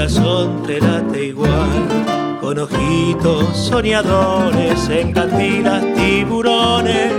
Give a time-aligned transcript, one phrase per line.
[0.00, 2.38] Corazón te late igual.
[2.40, 7.12] Con ojitos soñadores, en cantinas tiburones,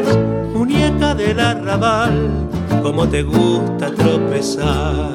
[0.52, 2.50] muñeca del arrabal,
[2.82, 5.12] como te gusta tropezar.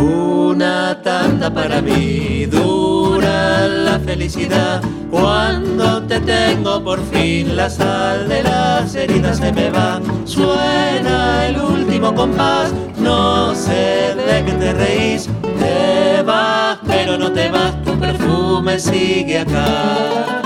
[0.00, 8.42] Una tanda para mí, dura la felicidad cuando te tengo por fin la sal de
[8.42, 10.00] las heridas se me va.
[10.24, 15.28] Suena el último compás, no sé de qué te reís.
[15.58, 20.38] Te vas, pero no te vas, tu perfume sigue acá.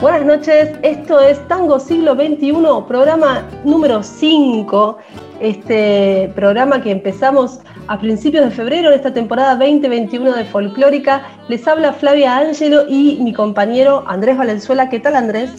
[0.00, 2.52] Buenas noches, esto es Tango Siglo XXI,
[2.88, 4.98] programa número 5.
[5.40, 7.60] Este programa que empezamos
[7.92, 11.24] a principios de febrero en esta temporada 2021 de Folclórica.
[11.48, 14.88] Les habla Flavia Ángelo y mi compañero Andrés Valenzuela.
[14.88, 15.50] ¿Qué tal Andrés?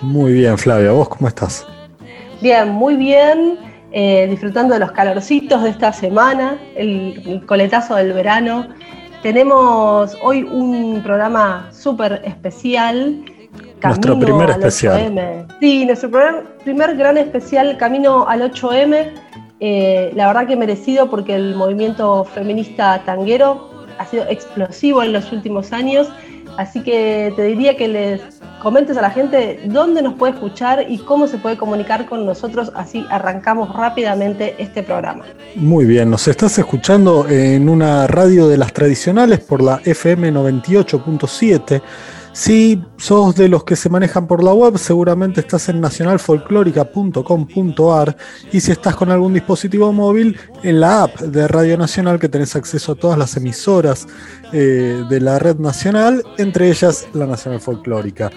[0.00, 1.66] Muy bien Flavia, ¿vos cómo estás?
[2.40, 3.58] Bien, muy bien.
[3.90, 8.68] Eh, disfrutando de los calorcitos de esta semana, el, coletazo del verano.
[9.24, 13.24] Tenemos hoy un programa súper especial.
[13.82, 15.48] Nuestro primer especial.
[15.58, 19.10] Sí, nuestro primer, primer gran especial Camino al 8M
[19.60, 25.30] eh, la verdad que merecido porque el movimiento feminista tanguero ha sido explosivo en los
[25.32, 26.08] últimos años,
[26.56, 28.22] así que te diría que les
[28.62, 32.72] comentes a la gente dónde nos puede escuchar y cómo se puede comunicar con nosotros,
[32.74, 35.24] así arrancamos rápidamente este programa.
[35.56, 41.82] Muy bien, nos estás escuchando en una radio de las tradicionales por la FM 98.7
[42.40, 48.16] si sos de los que se manejan por la web, seguramente estás en nacionalfolclórica.com.ar
[48.50, 52.56] y si estás con algún dispositivo móvil, en la app de Radio Nacional que tenés
[52.56, 54.08] acceso a todas las emisoras
[54.54, 58.30] eh, de la red nacional, entre ellas la Nacional Folclórica.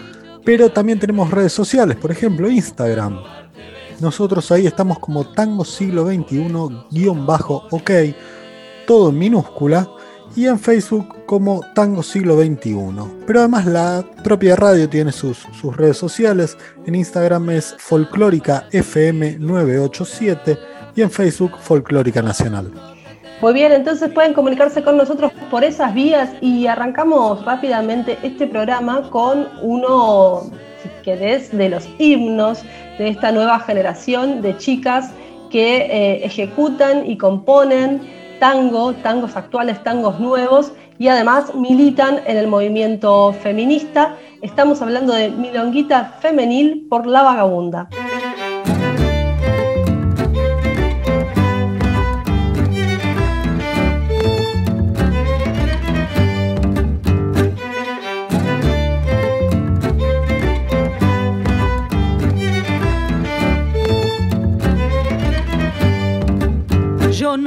[0.44, 3.22] Pero también tenemos redes sociales, por ejemplo Instagram.
[4.02, 7.91] Nosotros ahí estamos como Tango Siglo XXI-OK,
[8.85, 9.88] todo en minúscula
[10.36, 12.76] y en Facebook como Tango Siglo XXI.
[13.26, 16.58] Pero además la propia radio tiene sus, sus redes sociales.
[16.86, 20.58] En Instagram es Folclórica FM 987
[20.96, 22.72] y en Facebook Folclórica Nacional.
[23.42, 29.10] Muy bien, entonces pueden comunicarse con nosotros por esas vías y arrancamos rápidamente este programa
[29.10, 30.44] con uno,
[30.82, 32.64] si querés, de los himnos
[32.98, 35.12] de esta nueva generación de chicas
[35.52, 38.02] que eh, ejecutan y componen
[38.44, 44.18] tango, tangos actuales, tangos nuevos y además militan en el movimiento feminista.
[44.42, 47.88] Estamos hablando de Milonguita Femenil por la Vagabunda.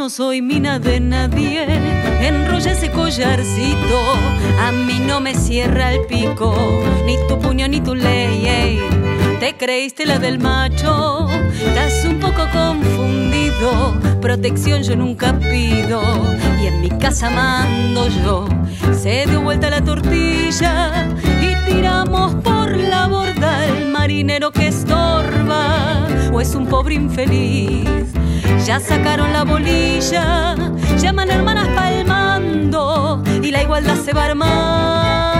[0.06, 1.64] No soy mina de nadie,
[2.20, 3.98] enrolla ese collarcito,
[4.60, 6.54] a mí no me cierra el pico,
[7.04, 8.78] ni tu puño ni tu ley.
[9.40, 11.28] Te creíste la del macho,
[11.58, 16.00] estás un poco confundido, protección yo nunca pido,
[16.62, 18.46] y en mi casa mando yo.
[18.92, 21.08] Se dio vuelta la tortilla
[21.42, 23.66] y tiramos por la borda.
[23.66, 28.06] El marinero que estorba, o es un pobre infeliz
[28.64, 30.54] ya sacaron la bolilla,
[30.98, 35.35] llaman hermanas palmando y la igualdad se va armando, milonguita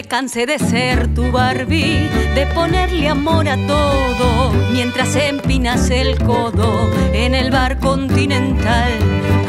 [0.00, 7.34] cansé de ser tu Barbie, de ponerle amor a todo, mientras empinas el codo en
[7.34, 8.90] el bar continental.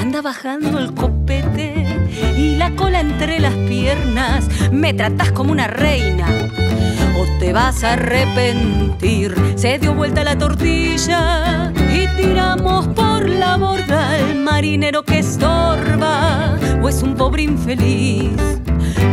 [0.02, 1.86] Anda bajando el copete
[2.36, 6.28] y la cola entre las piernas, me tratas como una reina.
[7.16, 9.34] o te vas a arrepentir.
[9.56, 16.90] Se dio vuelta la tortilla y tiramos por la borda al marinero que estorba o
[16.90, 18.54] es un pobre infeliz.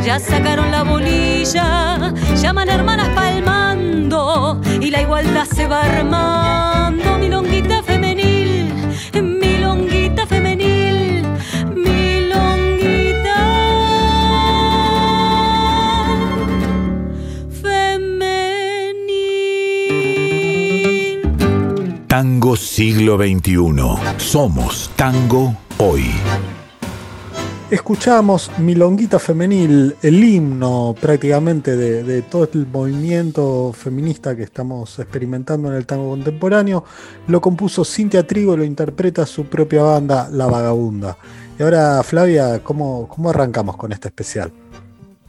[0.04, 7.18] Ya sacaron la bolilla, llaman hermanas palmando y la igualdad se va armando.
[7.18, 8.72] Milonguita femenil,
[9.12, 11.24] milonguita femenil,
[11.74, 13.36] milonguita
[17.62, 18.86] femenil.
[22.06, 24.16] Tango siglo XXI.
[24.18, 26.04] Somos tango hoy.
[27.70, 35.76] Escuchamos Milonguita Femenil, el himno prácticamente de, todo el movimiento feminista que estamos experimentando en
[35.76, 36.82] el tango contemporáneo.
[37.28, 41.16] Lo compuso Cintia Trigo, lo interpreta su propia banda, La Vagabunda.
[41.56, 44.50] Y ahora, Flavia, ¿cómo, cómo arrancamos con este especial?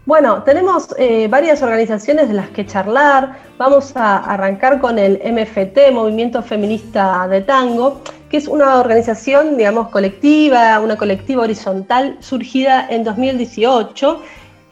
[0.08, 3.38] Bueno, tenemos eh, varias organizaciones de las que charlar.
[3.60, 9.90] Vamos a arrancar con el MFT, Movimiento Feminista de Tango, que es una organización, digamos,
[9.90, 14.22] colectiva, una colectiva horizontal surgida en 2018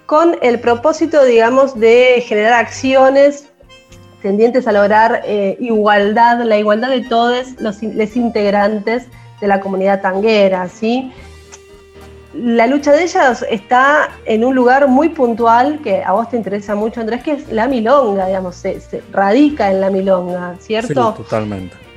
[0.06, 3.50] con el propósito, digamos, de generar acciones
[4.21, 9.07] tendientes a lograr eh, igualdad, la igualdad de todos los, los integrantes
[9.41, 11.12] de la comunidad tanguera, ¿sí?
[12.33, 16.75] la lucha de ellas está en un lugar muy puntual que a vos te interesa
[16.75, 21.13] mucho, Andrés, que es la milonga, digamos, se, se radica en la milonga, ¿cierto?
[21.17, 21.88] Sí, totalmente.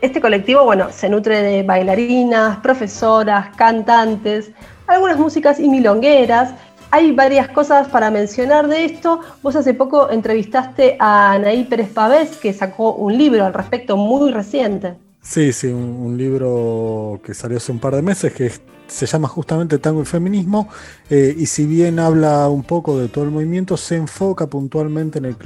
[0.00, 4.50] Este colectivo, bueno, se nutre de bailarinas, profesoras, cantantes,
[4.86, 6.54] algunas músicas y milongueras.
[6.90, 9.20] Hay varias cosas para mencionar de esto.
[9.42, 14.30] Vos hace poco entrevistaste a Anaí Pérez Pavés, que sacó un libro al respecto muy
[14.30, 14.94] reciente.
[15.26, 18.52] Sí, sí, un, libro que salió hace un par de meses, que
[18.86, 20.68] se llama justamente Tango y Feminismo,
[21.10, 25.24] eh, y si bien habla un poco de todo el movimiento, se enfoca puntualmente en
[25.24, 25.36] el,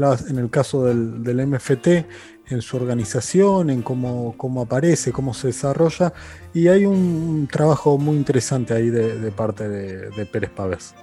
[0.50, 1.88] caso del, MFT,
[2.50, 6.12] en su organización, en cómo, cómo, aparece, cómo se desarrolla,
[6.52, 10.94] y hay un, trabajo muy interesante ahí de, de parte de, de Pérez Pavés.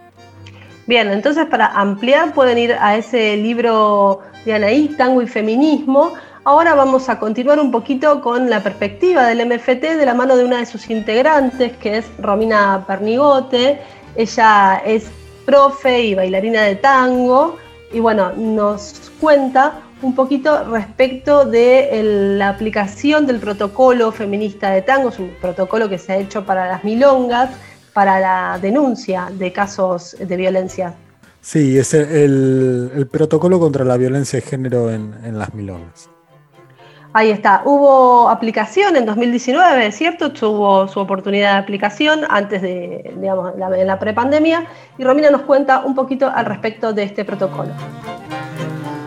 [0.85, 6.13] Bien, entonces para ampliar pueden ir a ese libro de Anaí, Tango y Feminismo,
[6.47, 10.45] Ahora vamos a continuar un poquito con la perspectiva del MFT de la mano de
[10.45, 13.81] una de sus integrantes, que es Romina Pernigote.
[14.15, 15.11] Ella es
[15.45, 17.57] profe y bailarina de tango
[17.91, 25.09] y bueno, nos cuenta un poquito respecto de la aplicación del protocolo feminista de tango,
[25.09, 27.49] es un protocolo que se ha hecho para las milongas,
[27.93, 30.93] para la denuncia de casos de violencia.
[31.41, 36.09] Sí, es el, el protocolo contra la violencia de género en, en las milongas.
[37.13, 37.63] Ahí está.
[37.65, 40.31] Hubo aplicación en 2019, ¿cierto?
[40.33, 44.67] Tuvo su oportunidad de aplicación antes de, digamos, la, en la prepandemia.
[44.99, 47.71] Y Romina nos cuenta un poquito al respecto de este protocolo.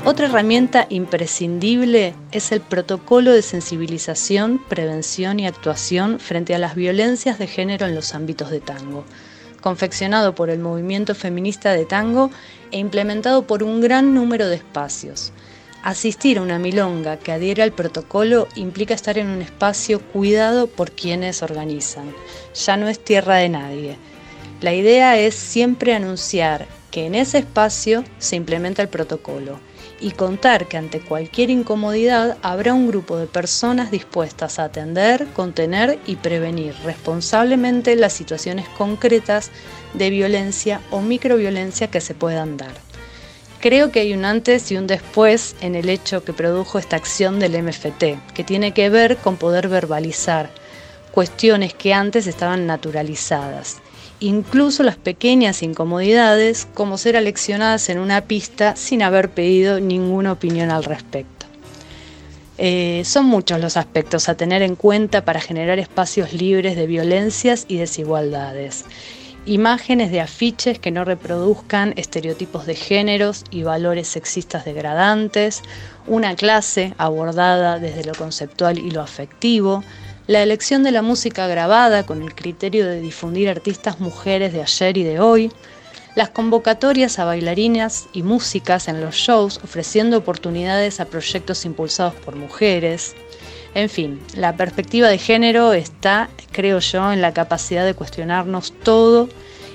[0.03, 7.39] Otra herramienta imprescindible es el protocolo de sensibilización, prevención y actuación frente a las violencias
[7.39, 9.05] de género en los ámbitos de tango,
[9.61, 12.31] confeccionado por el movimiento feminista de tango
[12.71, 15.33] e implementado por un gran número de espacios.
[15.83, 20.93] Asistir a una milonga que adhiere al protocolo implica estar en un espacio cuidado por
[20.93, 22.11] quienes organizan.
[22.55, 23.99] Ya no es tierra de nadie.
[24.63, 29.61] La idea es siempre anunciar que en ese espacio se implementa el protocolo
[30.01, 35.99] y contar que ante cualquier incomodidad habrá un grupo de personas dispuestas a atender, contener
[36.07, 39.51] y prevenir responsablemente las situaciones concretas
[39.95, 42.73] de violencia o microviolencia que se puedan dar.
[43.61, 47.39] Creo que hay un antes y un después en el hecho que produjo esta acción
[47.39, 50.51] del MFT, que tiene que ver con poder verbalizar
[51.13, 53.79] cuestiones que antes estaban naturalizadas,
[54.21, 60.71] incluso las pequeñas incomodidades como ser aleccionadas en una pista sin haber pedido ninguna opinión
[60.71, 61.47] al respecto.
[62.59, 67.65] Eh, son muchos los aspectos a tener en cuenta para generar espacios libres de violencias
[67.69, 68.85] y desigualdades
[69.47, 75.63] imágenes de afiches que no reproduzcan estereotipos de géneros y valores sexistas degradantes,
[76.07, 79.83] una clase abordada desde lo conceptual y lo afectivo,
[80.31, 84.97] la elección de la música grabada con el criterio de difundir artistas mujeres de ayer
[84.97, 85.51] y de hoy,
[86.15, 92.37] las convocatorias a bailarinas y músicas en los shows ofreciendo oportunidades a proyectos impulsados por
[92.37, 93.17] mujeres,
[93.75, 99.29] en fin, la perspectiva de género está, creo yo, en la capacidad de cuestionarnos todo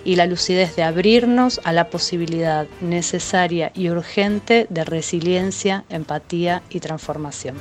[0.05, 6.79] y la lucidez de abrirnos a la posibilidad necesaria y urgente de resiliencia, empatía y
[6.79, 7.57] transformación.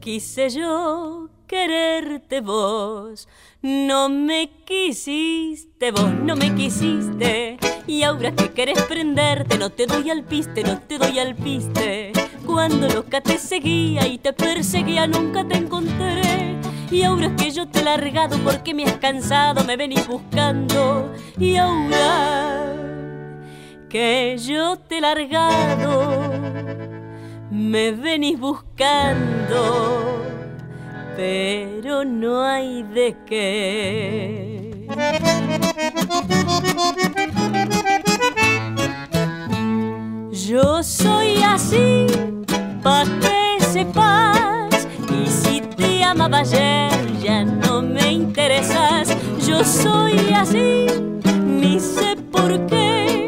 [0.00, 3.28] Quise yo quererte vos.
[3.62, 7.58] No me quisiste, vos no me quisiste.
[7.86, 12.12] Y ahora que querés prenderte, no te doy al piste, no te doy al piste.
[12.46, 16.56] Cuando loca te seguía y te perseguía, nunca te encontré.
[16.90, 21.12] Y ahora que yo te he largado porque me has cansado, me venís buscando.
[21.38, 22.74] Y ahora
[23.88, 26.71] que yo te he largado,
[27.52, 30.22] me venís buscando
[31.16, 34.86] pero no hay de qué.
[40.32, 42.06] Yo soy así,
[42.82, 46.90] pa' que sepas, y si te amaba ayer
[47.22, 49.14] ya no me interesas.
[49.46, 50.86] Yo soy así,
[51.46, 53.21] ni sé por qué,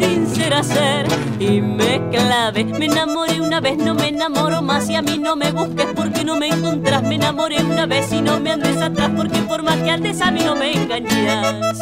[0.00, 1.06] sincera ser
[1.38, 2.64] y me clave.
[2.64, 6.24] Me enamoré una vez, no me enamoro más y a mí no me busques porque
[6.24, 7.02] no me encontrás.
[7.02, 10.30] Me enamoré una vez y no me andes atrás porque por más que andes a
[10.30, 11.78] mí no me engañas.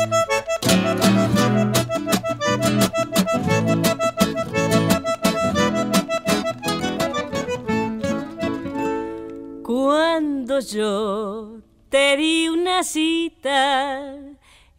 [9.63, 11.59] Cuando yo
[11.89, 14.18] te di una cita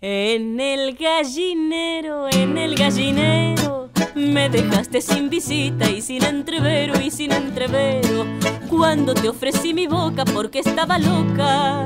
[0.02, 7.34] en el gallinero, en el gallinero, me dejaste sin visita y sin entrevero y sin
[7.34, 8.26] entrevero.
[8.70, 11.86] Cuando te ofrecí mi boca porque estaba loca,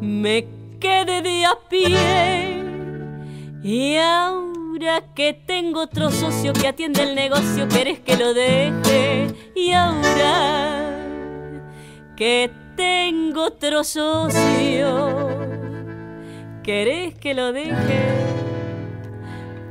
[0.00, 0.48] me
[0.80, 2.64] quedé de a pie.
[3.62, 9.28] Y ahora que tengo otro socio que atiende el negocio, querés que lo deje.
[9.54, 10.98] Y ahora
[12.16, 15.53] que tengo otro socio
[16.64, 18.00] querés que lo deje,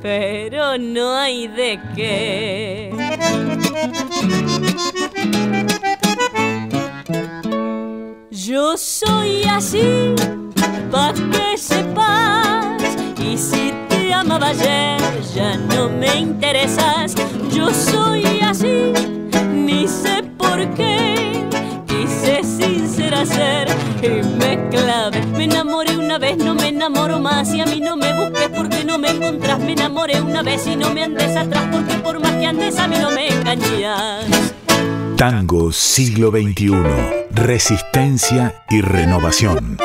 [0.02, 2.92] pero no hay de qué.
[8.30, 10.14] Yo soy así,
[10.92, 12.78] pa' que sepas,
[13.18, 15.02] y si te amaba ayer
[15.36, 17.16] ya no me interesas.
[17.52, 18.94] Yo soy así,
[19.52, 21.44] ni sé por qué,
[23.26, 23.68] ser
[24.02, 25.26] y me clave.
[25.38, 27.54] Me enamoré una vez, no me enamoro más.
[27.54, 29.60] Y a mí no me busques porque no me encontrás.
[29.60, 32.88] Me enamoré una vez y no me andes atrás porque por más que andes a
[32.88, 34.26] mí no me engañas.
[35.18, 36.72] Tango siglo XXI.
[37.32, 39.78] Resistencia y renovación.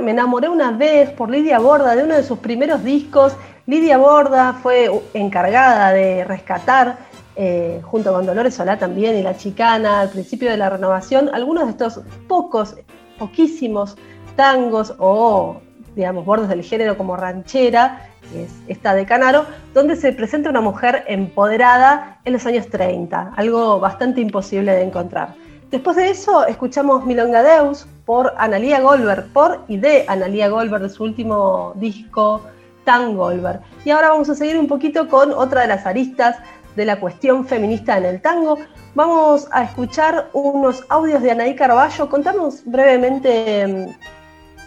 [0.00, 3.36] Me enamoré una vez por Lidia Borda, de uno de sus primeros discos.
[3.66, 6.98] Lidia Borda fue encargada de rescatar,
[7.36, 11.66] eh, junto con Dolores Solá también y La Chicana, al principio de la renovación, algunos
[11.66, 12.74] de estos pocos,
[13.20, 13.96] poquísimos
[14.34, 15.60] tangos o,
[15.94, 20.60] digamos, bordes del género como ranchera, que es esta de Canaro, donde se presenta una
[20.60, 25.36] mujer empoderada en los años 30, algo bastante imposible de encontrar.
[25.70, 30.88] Después de eso, escuchamos Milonga Deus por Analia Goldberg, por y de Analia Goldberg, de
[30.88, 32.40] su último disco,
[32.84, 33.60] Tan Goldberg.
[33.84, 36.38] Y ahora vamos a seguir un poquito con otra de las aristas
[36.74, 38.56] de la cuestión feminista en el tango.
[38.94, 42.08] Vamos a escuchar unos audios de Anaí Carballo.
[42.08, 43.90] Contanos brevemente, mm,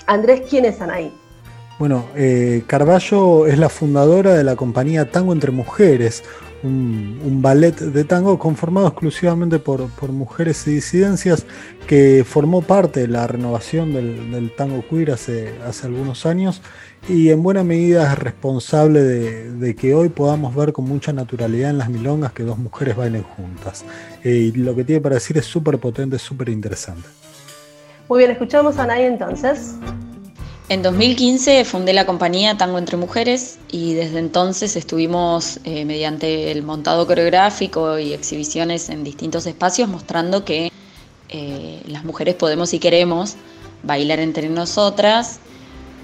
[0.06, 1.12] Andrés, quién es Anaí.
[1.82, 6.24] Bueno, eh, Carballo es la fundadora de la compañía Tango entre Mujeres,
[6.62, 11.48] un, ballet de tango conformado exclusivamente por, mujeres y disidencias
[11.88, 16.62] que formó parte de la renovación del, tango queer hace, hace, algunos años
[17.10, 21.80] y en buena medida es responsable de, que hoy podamos ver con mucha naturalidad en
[21.80, 23.86] las milongas que dos mujeres bailen juntas.
[24.24, 27.10] Eh, y lo que tiene para decir es súper potente, súper interesante.
[28.08, 29.78] Muy bien, escuchamos a Nay entonces.
[30.72, 36.64] En 2015 fundé la compañía Tango entre Mujeres y desde entonces estuvimos eh, mediante el
[36.64, 40.72] montado coreográfico y exhibiciones en distintos espacios mostrando que
[41.28, 43.36] eh, las mujeres podemos y queremos
[43.84, 45.42] bailar entre nosotras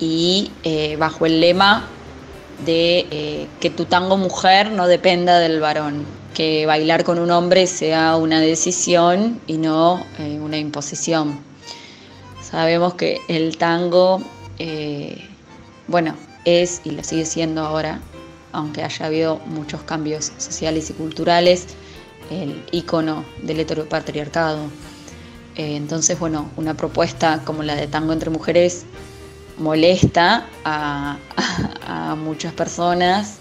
[0.02, 1.88] y eh, bajo el lema
[2.66, 8.18] de que tu tango mujer no dependa del varón, que bailar con un hombre sea
[8.18, 10.06] una decisión y no
[10.42, 11.40] una imposición.
[12.42, 14.22] Sabemos que el tango
[14.60, 15.24] eh,
[15.88, 18.00] bueno, es y lo sigue siendo ahora,
[18.52, 21.68] aunque haya habido muchos cambios sociales y culturales,
[22.32, 24.66] el icono del heteropatriarcado.
[25.56, 28.86] Eh, entonces, bueno, una propuesta como la de Tango entre Mujeres
[29.58, 31.18] molesta a,
[32.18, 33.38] muchas personas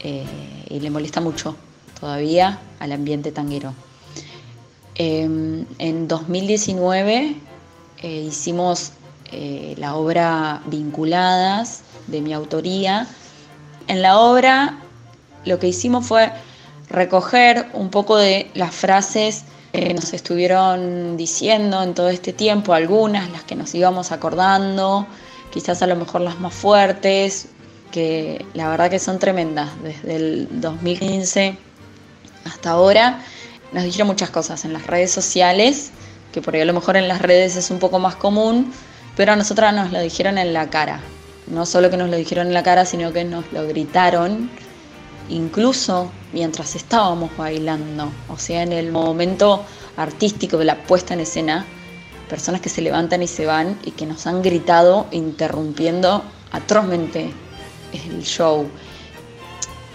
[0.00, 0.24] eh,
[0.68, 1.56] y le molesta mucho
[1.98, 3.74] todavía al ambiente tanguero.
[4.94, 7.36] en 2019
[8.02, 8.92] hicimos
[9.32, 13.06] eh, la obra Vinculadas, de mi autoría.
[13.86, 14.78] En la obra
[15.44, 16.30] lo que hicimos fue
[16.88, 23.30] recoger un poco de las frases que nos estuvieron diciendo en todo este tiempo, algunas,
[23.30, 25.06] las que nos íbamos acordando,
[25.52, 27.48] quizás a lo mejor las más fuertes,
[27.90, 29.70] que la verdad que son tremendas.
[29.82, 31.56] Desde el 2015
[32.44, 33.20] hasta ahora
[33.72, 35.90] nos dijeron muchas cosas en las redes sociales,
[36.32, 38.72] que por ahí a lo mejor en las redes es un poco más común,
[39.18, 41.00] pero a nosotras nos lo dijeron en la cara.
[41.48, 44.48] No solo que nos lo dijeron en la cara, sino que nos lo gritaron,
[45.28, 48.12] incluso mientras estábamos bailando.
[48.28, 49.64] O sea, en el momento
[49.96, 51.66] artístico de la puesta en escena,
[52.28, 57.32] personas que se levantan y se van y que nos han gritado interrumpiendo atrozmente
[57.92, 58.68] el show.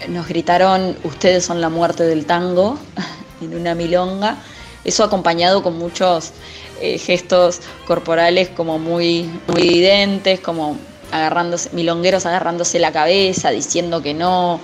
[0.06, 2.78] Nos gritaron, ustedes son la muerte del tango,
[3.40, 4.36] en una milonga.
[4.84, 6.34] Eso acompañado con muchos
[6.80, 10.76] eh, gestos corporales como muy, muy evidentes, como
[11.12, 14.60] agarrándose, milongueros agarrándose la cabeza, diciendo que no,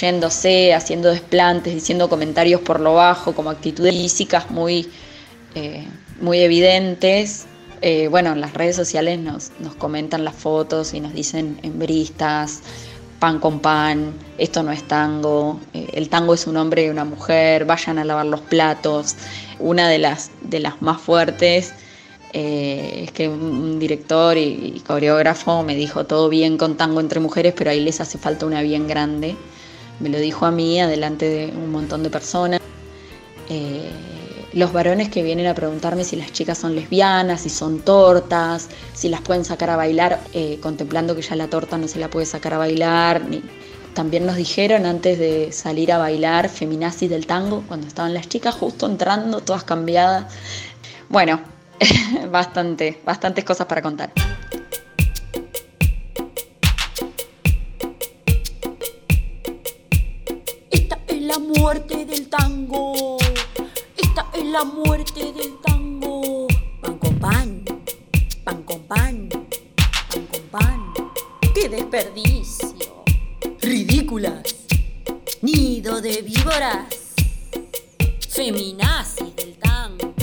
[0.00, 4.90] yéndose, haciendo desplantes, diciendo comentarios por lo bajo, como actitudes físicas muy,
[5.54, 5.86] eh,
[6.20, 7.46] muy evidentes.
[7.80, 12.60] Eh, bueno, en las redes sociales nos, nos comentan las fotos y nos dicen hembristas,
[13.18, 17.64] pan con pan, esto no es tango, el tango es un hombre y una mujer,
[17.64, 19.16] vayan a lavar los platos
[19.58, 21.72] una de las, de las más fuertes
[22.36, 27.54] eh, es que un director y, coreógrafo me dijo todo bien con tango entre mujeres,
[27.56, 29.36] pero ahí les hace falta una bien grande.
[30.00, 32.60] Me lo dijo a mí, adelante de un montón de personas.
[33.48, 33.88] Eh,
[34.54, 39.08] los varones que vienen a preguntarme si las chicas son lesbianas, si son tortas, si
[39.08, 42.24] las pueden sacar a bailar, eh, contemplando que ya la torta no se la puede
[42.24, 43.22] sacar a bailar,
[43.94, 48.54] también nos dijeron antes de salir a bailar feminazis del tango, cuando estaban las chicas
[48.54, 50.32] justo entrando, todas cambiadas.
[51.08, 51.40] Bueno,
[52.30, 54.12] bastante, bastantes cosas para contar.
[64.54, 66.46] La muerte del tango.
[66.80, 67.64] Pan con pan,
[68.44, 70.94] pan con pan, pan con pan.
[71.52, 73.02] ¡Qué desperdicio!
[73.60, 74.44] ridículas,
[75.42, 76.86] nido de víboras,
[78.28, 80.14] feminazis del tango,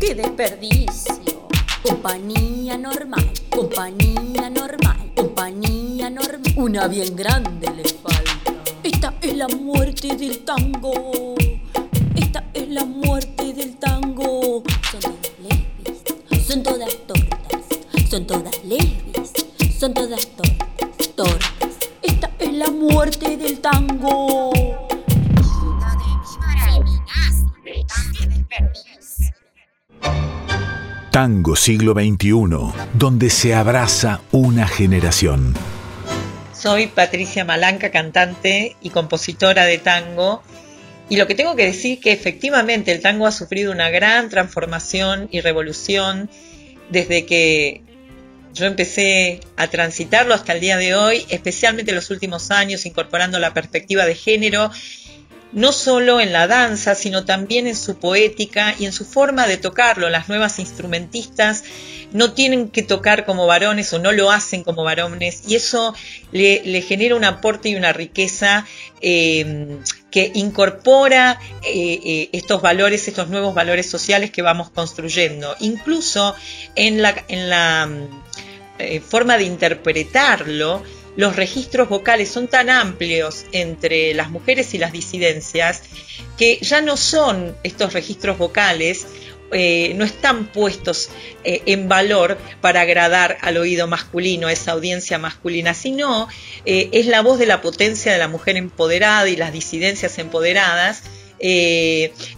[0.00, 1.46] qué desperdicio,
[1.84, 8.54] compañía normal, compañía normal, compañía normal, una bien grande le falta.
[8.82, 10.92] Esta es la muerte del tango,
[31.56, 35.54] Siglo XXI, donde se abraza una generación.
[36.52, 40.42] Soy Patricia Malanca, cantante y compositora de tango.
[41.08, 44.30] Y lo que tengo que decir es que efectivamente el tango ha sufrido una gran
[44.30, 46.30] transformación y revolución
[46.90, 47.82] desde que
[48.54, 53.38] yo empecé a transitarlo hasta el día de hoy, especialmente en los últimos años, incorporando
[53.38, 54.70] la perspectiva de género,
[55.54, 59.56] no solo en la danza, sino también en su poética y en su forma de
[59.56, 60.10] tocarlo.
[60.10, 61.64] Las nuevas instrumentistas
[62.12, 65.94] no tienen que tocar como varones o no lo hacen como varones y eso
[66.32, 68.66] le, genera un aporte y una riqueza
[69.00, 69.78] eh,
[70.10, 75.56] que incorpora eh, eh, estos valores, estos nuevos valores sociales que vamos construyendo.
[75.60, 76.34] Incluso
[76.74, 77.88] en la, en la
[79.08, 80.82] forma de interpretarlo,
[81.16, 85.82] los registros vocales son tan amplios entre las mujeres y las disidencias
[86.36, 89.06] que ya no son estos registros vocales
[89.56, 91.10] eh, no están puestos
[91.44, 96.28] eh, en valor para agradar al oído masculino, a esa audiencia masculina, sino
[96.64, 101.04] eh, es la voz de la potencia de la mujer empoderada y las disidencias empoderadas.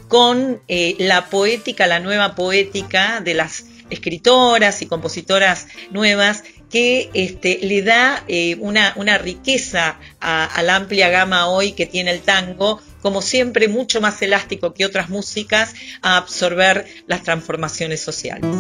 [0.09, 0.61] con
[0.99, 8.25] la poética, la nueva poética de las escritoras y compositoras nuevas que este, le da
[8.59, 14.01] una, una, riqueza a, la amplia gama hoy que tiene el tango, como siempre mucho
[14.01, 18.51] más elástico que otras músicas a absorber las transformaciones sociales.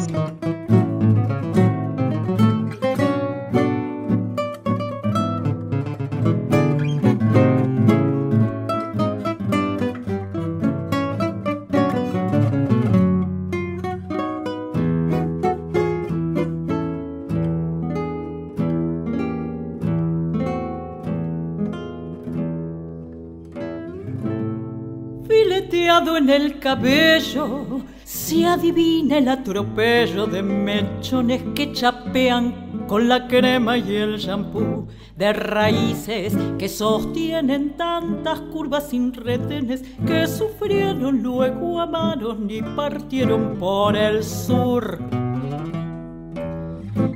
[26.67, 34.89] Cabello se adivina el atropello de mechones que chapean con la crema y el shampoo
[35.17, 43.97] de raíces que sostienen tantas curvas sin retenes que sufrieron luego amaron y partieron por
[43.97, 44.99] el sur.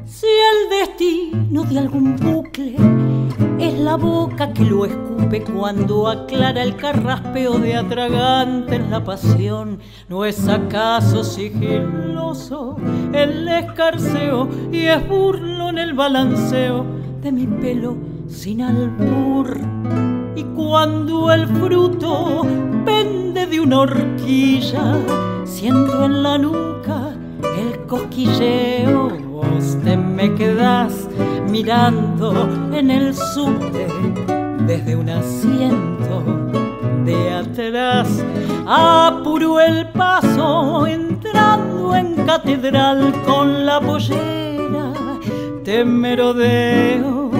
[0.06, 3.09] Si el destino de algún bucle
[3.60, 9.78] es la boca que lo escupe cuando aclara el carraspeo de atragante en la pasión.
[10.08, 12.76] ¿No es acaso sigiloso
[13.12, 16.86] el escarceo y es burlo en el balanceo
[17.20, 17.96] de mi pelo
[18.26, 19.60] sin albur?
[20.36, 22.46] Y cuando el fruto
[22.86, 24.96] pende de una horquilla,
[25.44, 27.12] siento en la nuca
[27.58, 29.29] el cosquilleo
[29.84, 31.08] te me quedas
[31.48, 33.86] mirando en el subte
[34.66, 36.22] desde un asiento
[37.04, 38.08] de atrás.
[38.66, 44.92] Apuro el paso entrando en catedral con la pollera.
[45.64, 47.30] Te merodeo,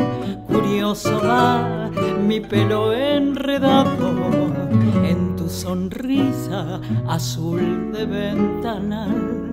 [0.49, 1.91] curioso va
[2.27, 4.11] mi pelo enredado
[5.05, 9.50] en tu sonrisa azul de ventanal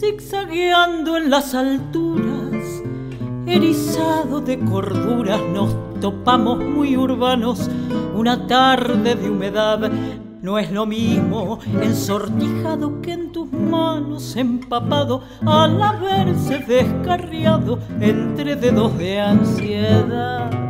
[0.00, 2.82] zigzagueando en las alturas,
[3.46, 7.70] erizado de corduras, nos topamos muy urbanos
[8.14, 9.90] una tarde de humedad.
[10.42, 18.96] No es lo mismo ensortijado que en tus manos empapado al haberse descarriado entre dedos
[18.98, 20.65] de ansiedad.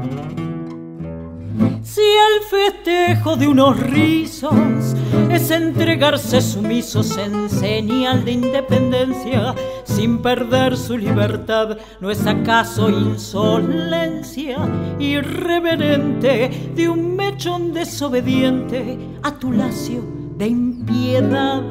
[1.96, 4.52] Si el festejo de unos rizos
[5.30, 9.54] es entregarse sumisos en señal de independencia
[9.84, 14.58] sin perder su libertad, ¿no es acaso insolencia
[14.98, 20.02] irreverente de un mechón desobediente a tu lacio
[20.36, 21.62] de impiedad?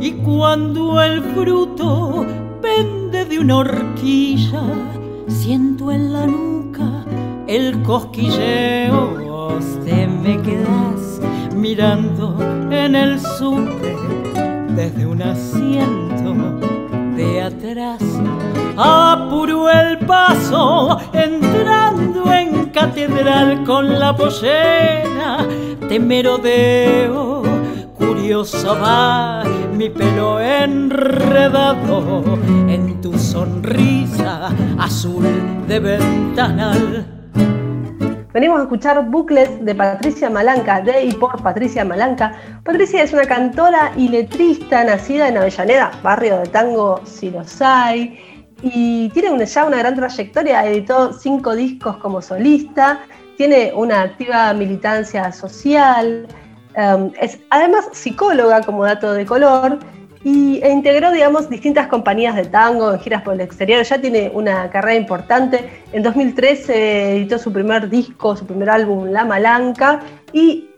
[0.00, 2.24] Y cuando el fruto
[2.62, 4.62] pende de una horquilla,
[5.28, 6.57] siento en la nuca
[7.48, 9.18] el cosquilleo.
[9.84, 11.20] Te me quedas
[11.56, 12.36] mirando
[12.70, 13.96] en el subte
[14.76, 16.34] desde un asiento
[17.16, 18.02] de atrás.
[18.76, 25.46] Apuro el paso entrando en catedral con la pollera.
[25.88, 27.42] Te merodeo,
[27.96, 29.42] curioso va
[29.74, 32.22] mi pelo enredado
[32.68, 35.24] en tu sonrisa azul
[35.66, 37.17] de ventanal.
[38.38, 42.38] Venimos a escuchar bucles de Patricia Malanca, de y por Patricia Malanca.
[42.62, 48.16] Patricia es una cantora y letrista nacida en Avellaneda, barrio de tango si los hay,
[48.62, 53.00] y tiene ya una gran trayectoria, editó cinco discos como solista,
[53.36, 56.28] tiene una activa militancia social,
[56.78, 59.80] Em, es además psicóloga como dato de color
[60.24, 63.82] y, e integró, digamos, distintas compañías de tango en giras por el exterior.
[63.82, 65.82] Ya tiene una carrera importante.
[65.92, 70.00] En 2013 editó su primer disco, su primer álbum, La Malanca,
[70.32, 70.68] y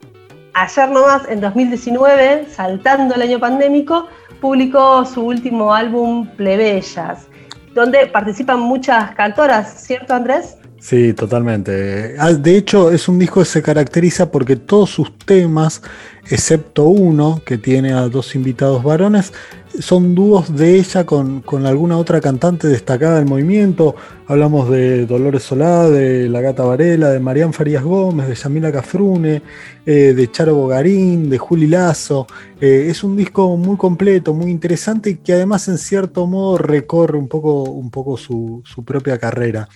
[0.55, 4.09] ayer nomás, en 2019, saltando el año pandémico,
[4.41, 7.29] publicó su último álbum, Plebeyas,
[7.75, 10.60] donde participan muchas cantoras, ¿cierto Andrés?
[10.81, 12.15] Sí, totalmente.
[12.19, 15.83] Ah, de hecho, es un disco que se caracteriza porque todos sus temas,
[16.31, 19.31] excepto uno, que tiene a dos invitados varones,
[19.79, 23.95] son dúos de ella con, alguna otra cantante destacada del movimiento.
[24.27, 29.43] Hablamos de Dolores Solá, de La Gata Varela, de Marián Farías Gómez, de Yamila Cafrune,
[29.85, 32.27] eh, de Charo Bogarín, de Juli Lazo.
[32.59, 37.19] Eh, es un disco muy completo, muy interesante y que además en cierto modo recorre
[37.19, 39.69] un poco, un poco su, su propia carrera.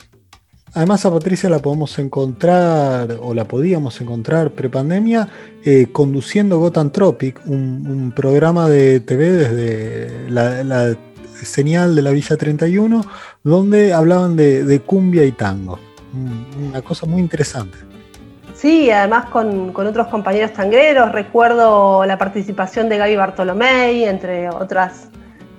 [0.75, 5.29] Además a Patricia la podemos encontrar, o la podíamos encontrar prepandemia,
[5.65, 10.97] eh, conduciendo Gotham Tropic, un, programa de TV desde la,
[11.33, 13.05] señal de la Villa 31,
[13.45, 15.79] donde hablaban de, cumbia y tango.
[16.69, 17.79] Una cosa muy interesante.
[18.55, 25.09] Sí, además con, otros compañeros tangueros, recuerdo la participación de Gaby Bartolomé, entre otras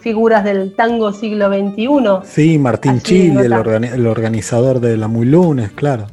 [0.06, 1.88] figuras del tango siglo XXI.
[2.30, 6.06] Sí, Martín Chile, el, organizador de la Muy Lunes, claro.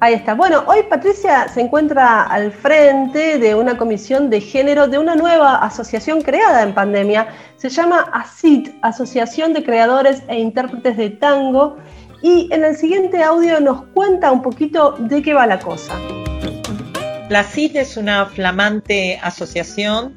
[0.00, 0.34] Ahí está.
[0.34, 5.56] Bueno, hoy Patricia se encuentra al frente de una comisión de género de una nueva
[5.56, 7.28] asociación creada en pandemia.
[7.56, 11.78] Se llama ACID, Asociación de Creadores e Intérpretes de Tango.
[12.20, 15.94] Y en el siguiente audio nos cuenta un poquito de qué va la cosa.
[17.30, 20.14] La ACID es una flamante asociación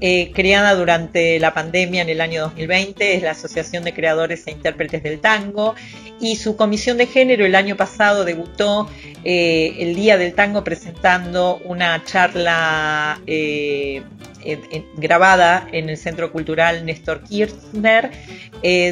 [0.00, 4.52] eh, creada durante la pandemia en el año 2020, es la Asociación de Creadores e
[4.52, 5.74] Intérpretes del Tango,
[6.20, 8.88] y su comisión de género el año pasado debutó
[9.24, 14.02] eh, el Día del Tango presentando una charla eh,
[14.96, 18.10] grabada en el Centro Cultural Néstor Kirchner,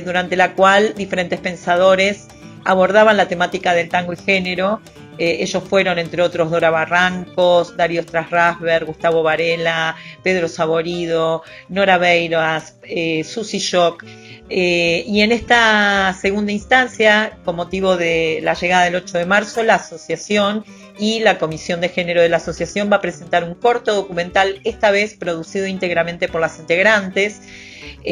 [0.04, 2.28] durante la cual diferentes pensadores
[2.66, 4.80] abordaban la temática del tango y género
[5.18, 12.78] eh, ellos fueron, entre otros, Dora Barrancos, Darío Strasrasberg, Gustavo Varela, Pedro Saborido, Nora Beiras,
[12.82, 14.04] eh, Susi Shock.
[14.48, 19.62] Eh, y en esta segunda instancia, con motivo de la llegada del 8 de marzo,
[19.62, 20.64] la asociación
[20.98, 24.90] y la Comisión de Género de la Asociación va a presentar un corto documental, esta
[24.90, 27.42] vez producido íntegramente por las integrantes,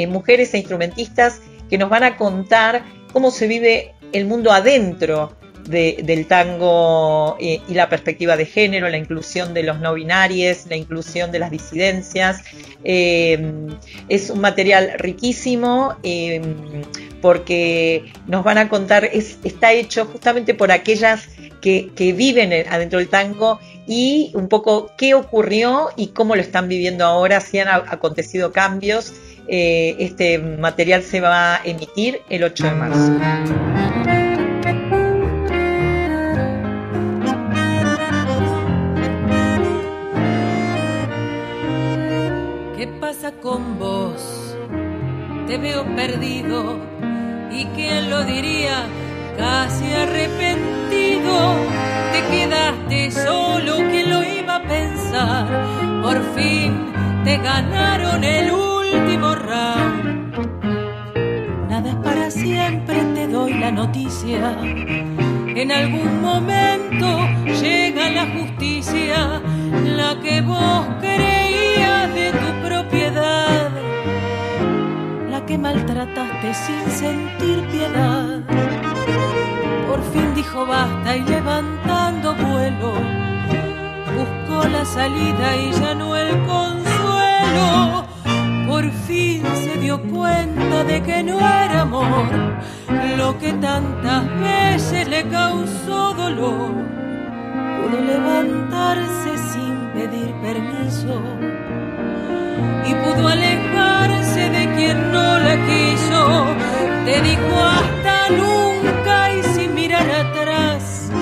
[0.09, 1.40] mujeres e instrumentistas,
[1.71, 7.74] que nos van a contar cómo se vive el mundo adentro del tango eh, y
[7.74, 12.42] la perspectiva de género, la inclusión de los no binarios, la inclusión de las disidencias.
[12.85, 13.68] Eh,
[14.09, 16.40] es un material riquísimo eh,
[17.22, 21.29] porque nos van a contar, está hecho justamente por aquellas
[21.61, 27.07] que, viven adentro del tango y un poco qué ocurrió y cómo lo están viviendo
[27.07, 29.14] ahora, si han acontecido cambios.
[29.48, 34.04] este material se va a emitir el 8 de marzo.
[43.42, 44.57] Con vos?
[45.47, 46.79] Te veo perdido
[47.51, 48.87] y quién lo diría,
[49.37, 51.57] casi arrepentido.
[52.12, 55.47] Te quedaste solo, ¿quién lo iba a pensar?
[56.03, 56.92] Por fin
[57.25, 60.35] te ganaron el último round.
[61.68, 64.57] Nada es para siempre, te doy la noticia.
[65.57, 67.07] En algún momento
[67.62, 69.40] llega la justicia,
[69.85, 73.71] la que vos creías de tu propiedad,
[75.31, 78.40] la que maltrataste sin sentir piedad.
[79.88, 82.95] Por fin dijo basta y levantando vuelo,
[84.17, 88.13] buscó la salida y ya no el consuelo.
[88.74, 92.26] Por fin se dio cuenta de que no era amor
[93.16, 96.72] lo que tantas veces le causó dolor.
[97.76, 101.22] Pudo levantarse sin pedir permiso
[102.84, 106.46] y pudo alejarse de quien no la quiso.
[107.04, 111.12] Te dijo hasta nunca y sin mirar atrás,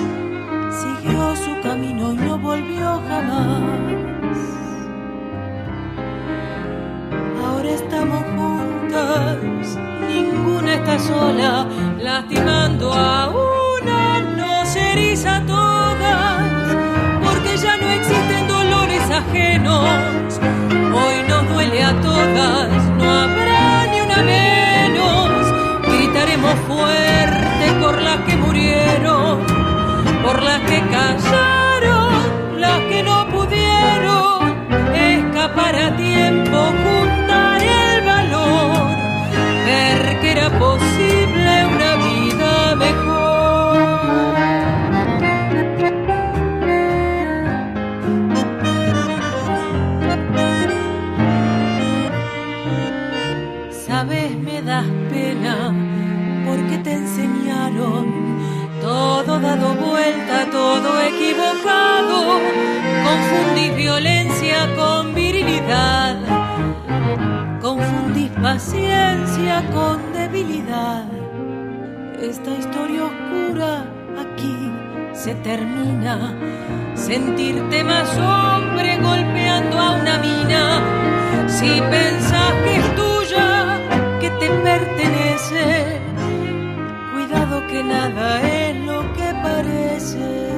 [0.80, 4.11] siguió su camino y no volvió jamás.
[10.98, 11.66] Sola,
[11.98, 16.42] lastimando a una, nos eriza a todas,
[17.24, 20.40] porque ya no existen dolores ajenos
[20.94, 24.51] hoy nos duele a todas, no habrá ni una menos.
[69.60, 71.04] Con debilidad.
[72.20, 73.84] Esta historia oscura
[74.24, 74.72] aquí
[75.12, 76.34] se termina.
[76.94, 80.64] Sentirte más hombre golpeando a una mina.
[81.48, 83.78] Si pensás que es tuya,
[84.20, 86.00] que te pertenece,
[87.12, 90.52] cuidado que nada es lo que parece.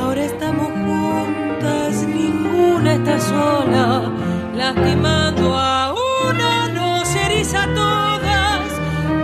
[0.00, 4.12] Ahora estamos juntas, ninguna está sola,
[4.58, 5.94] lastimando a
[6.24, 8.60] una nos eriza a todas,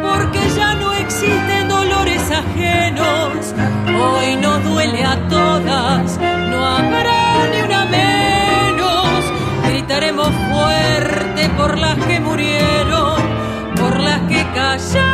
[0.01, 3.53] porque ya no existen dolores ajenos.
[4.01, 6.19] Hoy nos duele a todas,
[6.51, 9.19] no habrá ni una menos.
[9.67, 13.21] Gritaremos fuerte por las que murieron,
[13.75, 15.14] por las que callaron,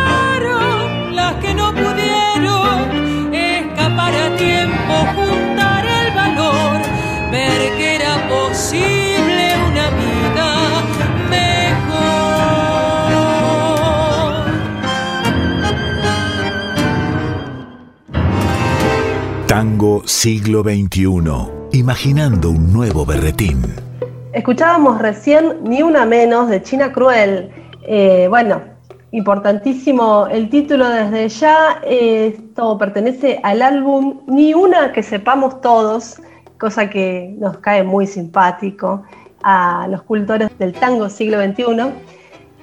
[19.61, 21.13] Tango siglo XXI,
[21.73, 23.61] imaginando un nuevo berretín.
[24.33, 27.51] Escuchábamos recién Ni una menos de China Cruel.
[27.83, 28.63] Eh, bueno,
[29.11, 31.79] importantísimo el título desde ya.
[31.85, 36.23] Esto pertenece al álbum Ni una que sepamos todos,
[36.57, 39.03] cosa que nos cae muy simpático
[39.43, 41.93] a los cultores del tango siglo XXI.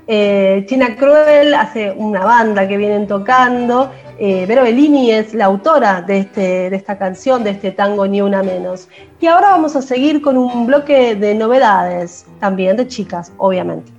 [0.07, 3.91] Eh, China Cruel hace una banda que vienen tocando.
[4.19, 8.21] Eh, Vero Bellini es la autora de, este, de esta canción, de este tango Ni
[8.21, 8.88] Una Menos.
[9.19, 13.91] Y ahora vamos a seguir con un bloque de novedades, también de chicas, obviamente.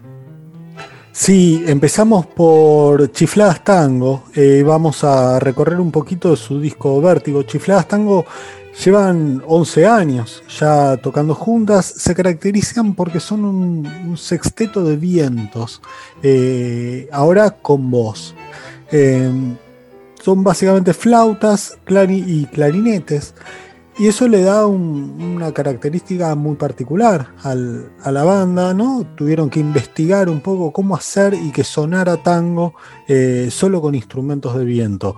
[1.12, 4.24] Sí, empezamos por Chifladas Tango.
[4.34, 7.42] Eh, vamos a recorrer un poquito de su disco Vértigo.
[7.42, 8.24] Chifladas Tango
[8.84, 11.86] llevan 11 años ya tocando juntas.
[11.86, 15.82] Se caracterizan porque son un, sexteto de vientos,
[16.22, 18.34] eh, ahora con voz.
[18.92, 19.30] Eh,
[20.22, 21.78] son básicamente flautas
[22.08, 23.34] y clarinetes.
[24.00, 29.04] Y eso le da una característica muy particular a la banda, ¿no?
[29.16, 32.74] Tuvieron que investigar un poco cómo hacer y que sonara tango
[33.08, 35.16] eh, solo con instrumentos de viento.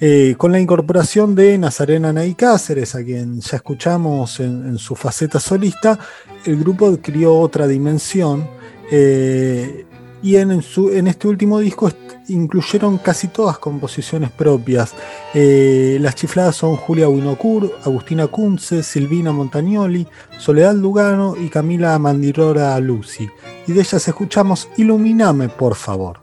[0.00, 5.38] Eh, con la incorporación de Nazarena Nay Cáceres, a quien ya escuchamos en, su faceta
[5.38, 5.98] solista,
[6.46, 8.48] el grupo adquirió otra dimensión.
[8.90, 9.84] Eh,
[10.22, 11.90] y en, su, en este último disco
[12.28, 14.94] incluyeron casi todas composiciones propias.
[15.34, 20.06] Eh, las chifladas son Julia Winocur, Agustina Kunze, Silvina Montagnoli,
[20.38, 23.28] Soledad Lugano y Camila Mandirora Lucy.
[23.66, 26.20] Y de ellas escuchamos Iluminame, por favor.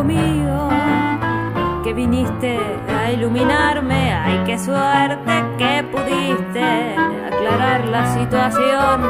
[0.00, 0.68] Amigo
[1.82, 4.12] que viniste a iluminarme.
[4.12, 9.02] Ay, qué suerte que pudiste aclarar la situación.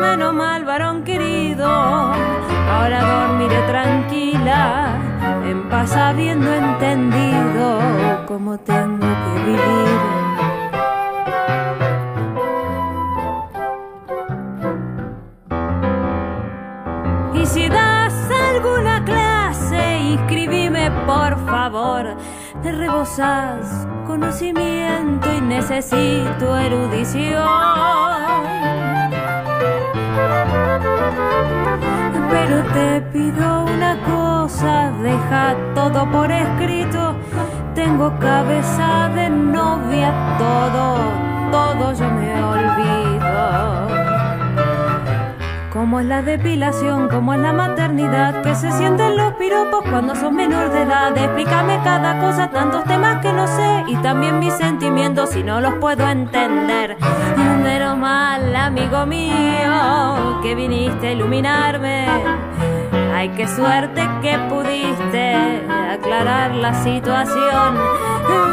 [0.00, 4.96] Menos mal, varón querido, ahora dormiré tranquila
[5.48, 7.78] en paz habiendo entendido
[24.14, 27.42] conocimiento y necesito erudición
[32.30, 37.14] pero te pido una cosa, deja todo por escrito.
[37.74, 40.84] Tengo cabeza de novia, todo,
[41.50, 44.03] todo yo me olvido.
[45.84, 50.34] Cómo es la depilación, cómo es la maternidad, que se sienten los piropos cuando son
[50.34, 51.14] menor de edad.
[51.14, 55.74] Explícame cada cosa, tantos temas que no sé y también mis sentimientos si no los
[55.74, 56.96] puedo entender.
[57.62, 62.06] Pero mal, amigo mío, que viniste a iluminarme.
[63.14, 65.34] Ay, qué suerte que pudiste
[65.68, 67.78] aclarar la situación.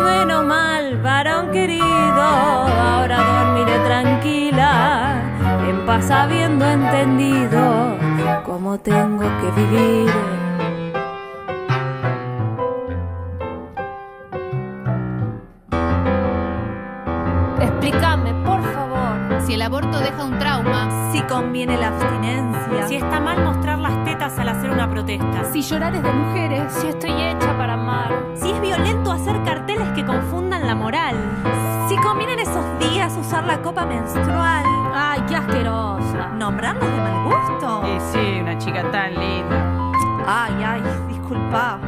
[0.03, 5.20] Menos mal, varón querido, ahora dormiré tranquila,
[5.85, 7.97] paz habiendo entendido
[8.45, 10.11] cómo tengo que vivir.
[17.59, 23.19] Explícame, por favor, si el aborto deja un trauma, si conviene la abstinencia, si está
[23.19, 27.11] mal mostrar las tetas al hacer una protesta, si llorar es de mujeres, si estoy
[27.11, 31.15] hecha para amar, si es violento hacer carteles que confundan la moral,
[31.89, 34.65] si conviene en esos días usar la copa menstrual.
[34.93, 36.29] Ay, qué asquerosa.
[36.37, 37.83] ¿Nombrarnos de mal gusto?
[37.85, 39.91] Eh, sí, una chica tan linda.
[40.27, 41.79] Ay, ay, disculpa.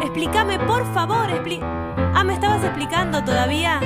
[0.00, 1.60] Explícame, por favor, expli...
[2.14, 3.80] Ah, ¿me estabas explicando todavía?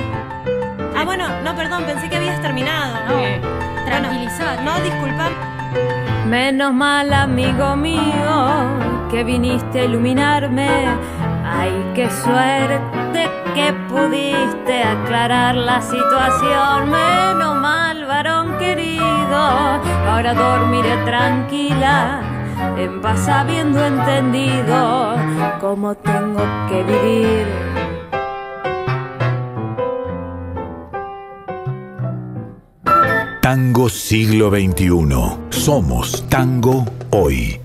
[0.95, 2.95] Ah, bueno, no, perdón, pensé que habías terminado.
[3.07, 3.19] No.
[3.19, 3.41] Eh,
[3.85, 4.61] tranquilizar.
[4.63, 5.29] no, disculpa.
[6.27, 10.69] Menos mal, amigo mío, que viniste a iluminarme.
[11.43, 16.91] Ay, qué suerte que pudiste aclarar la situación.
[16.91, 19.37] Menos mal, varón querido,
[20.09, 22.21] ahora dormiré tranquila,
[22.77, 25.15] en paz habiendo entendido
[25.61, 27.47] cómo tengo que vivir.
[33.41, 34.89] Tango siglo XXI.
[35.49, 37.64] Somos tango hoy.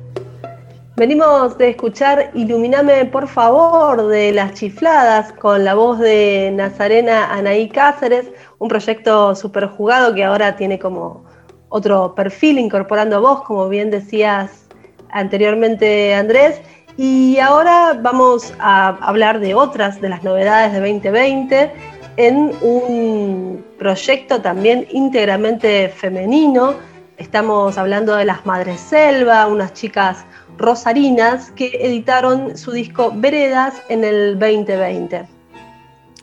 [1.00, 7.70] Venimos de escuchar Iluminame por favor de Las Chifladas con la voz de Nazarena Anaí
[7.70, 8.26] Cáceres,
[8.58, 11.24] un proyecto súper jugado que ahora tiene como
[11.70, 14.66] otro perfil incorporando voz, como bien decías
[15.08, 16.60] anteriormente Andrés.
[16.98, 21.72] Y ahora vamos a hablar de otras de las novedades de 2020
[22.18, 26.74] en un proyecto también íntegramente femenino.
[27.16, 30.26] Estamos hablando de las Madres Selva, unas chicas
[30.60, 35.26] rosarinas que editaron su disco Veredas en el 2020.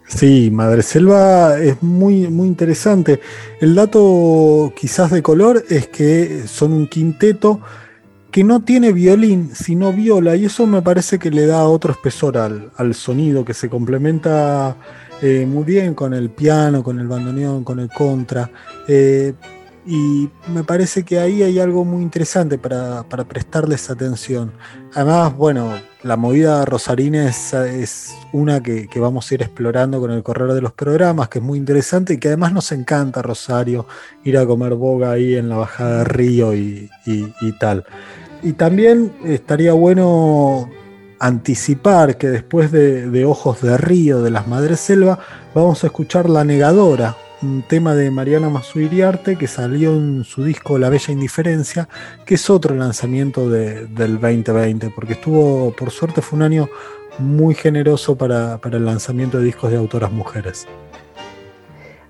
[0.08, 3.20] Sí, Madre Selva es muy, muy interesante.
[3.60, 7.60] El dato quizás de color es que son un quinteto
[8.32, 12.38] que no tiene violín, sino viola, y eso me parece que le da otro espesor
[12.38, 14.78] al, al sonido, que se complementa
[15.22, 18.50] eh, muy bien con el piano, con el bandoneón, con el contra.
[18.88, 19.34] Eh,
[19.90, 24.52] y me parece que ahí hay algo muy interesante para, prestarles atención.
[24.94, 30.52] Además, bueno, la movida rosarina es, una que, vamos a ir explorando con el correr
[30.52, 33.88] de los programas, que es muy interesante y que además nos encanta Rosario,
[34.26, 36.90] ir a comer boga ahí en la bajada de río y,
[37.58, 37.86] tal.
[38.44, 40.70] Y también estaría bueno
[41.20, 45.18] anticipar que después de, de Ojos de Río de las Madres Selva,
[45.56, 50.78] vamos a escuchar La Negadora, un tema de Mariana Masuiriarte que salió en su disco
[50.78, 51.88] La Bella Indiferencia,
[52.26, 56.70] que es otro lanzamiento del 2020, porque estuvo, por suerte, fue un año
[57.20, 60.68] muy generoso para, el lanzamiento de discos de autoras mujeres.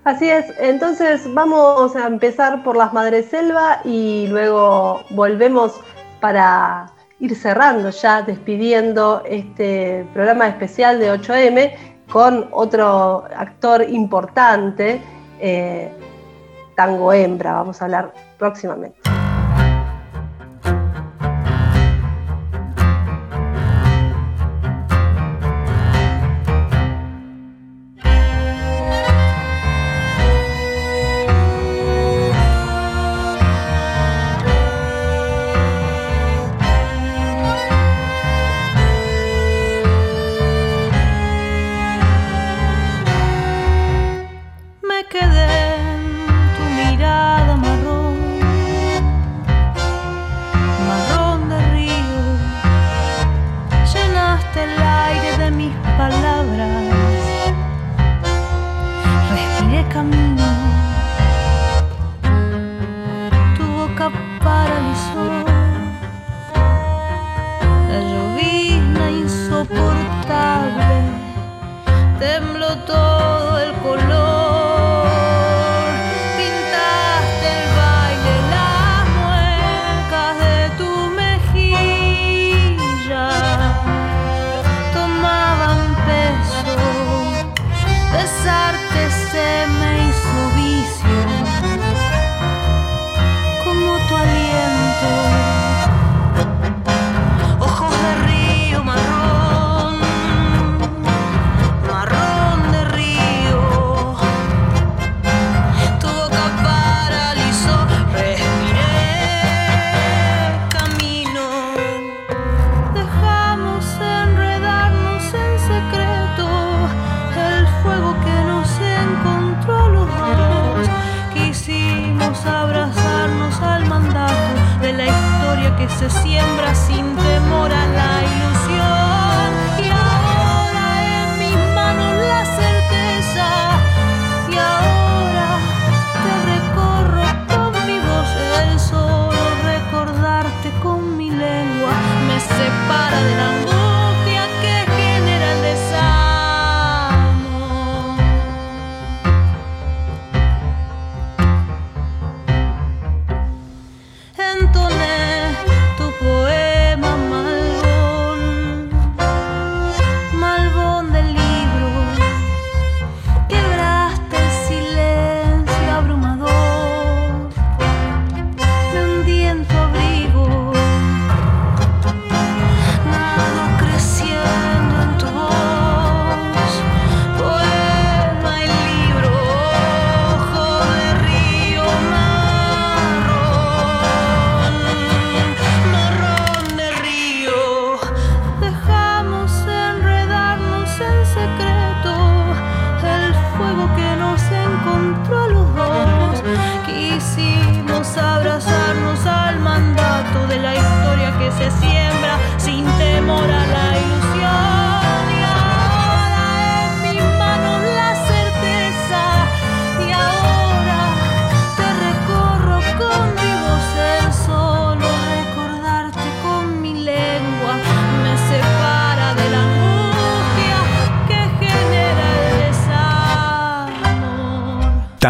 [0.03, 5.73] Así es, entonces vamos a empezar por las Madres Selva y luego volvemos
[6.21, 11.73] para ir cerrando ya, despidiendo este programa especial de 8M
[12.09, 15.01] con otro actor importante
[15.39, 15.91] eh,
[16.75, 19.16] tango hembra, vamos a hablar próximamente.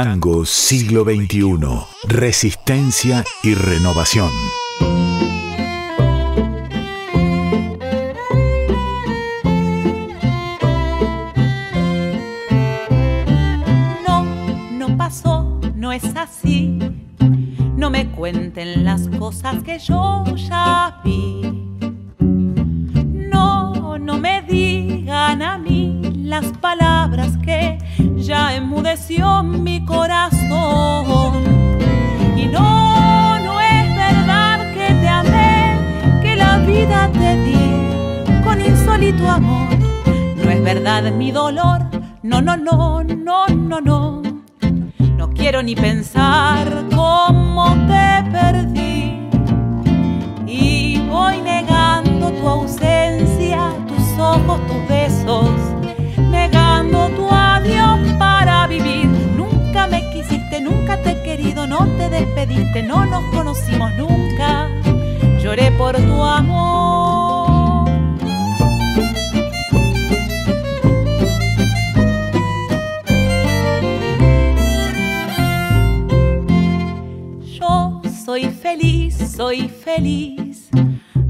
[0.04, 1.58] Tango siglo XXI.
[2.04, 4.30] Resistencia y renovación.
[14.08, 14.24] No,
[14.72, 16.78] no pasó, no es así.
[17.76, 21.42] No me cuenten las cosas que yo ya vi.
[22.20, 26.87] No, no me digan a mí las palabras
[28.28, 31.46] ya enmudeció mi corazón.
[32.36, 39.30] Y no, no es verdad que te amé, que la vida te di con insólito
[39.30, 39.70] amor.
[40.44, 41.86] No es verdad mi dolor,
[42.22, 44.22] no, no, no, no, no, no.
[45.16, 49.30] No quiero ni pensar cómo te perdí.
[50.46, 55.50] Y voy negando tu ausencia, tus ojos, tus besos,
[56.30, 57.27] negando tu
[58.18, 59.08] para vivir.
[59.36, 64.70] Nunca me quisiste, nunca te he querido, no te despediste, no nos conocimos nunca.
[65.42, 67.90] Lloré por tu amor.
[77.42, 80.70] Yo soy feliz, soy feliz,